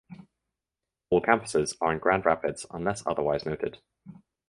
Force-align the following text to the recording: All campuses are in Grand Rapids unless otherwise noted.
All 1.11 1.21
campuses 1.21 1.75
are 1.79 1.93
in 1.93 1.99
Grand 1.99 2.25
Rapids 2.25 2.65
unless 2.71 3.05
otherwise 3.05 3.45
noted. 3.45 3.77